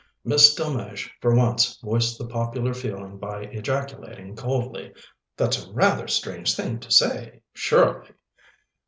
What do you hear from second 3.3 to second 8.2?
ejaculating coldly. "That's rather a strange thing to say, surely!"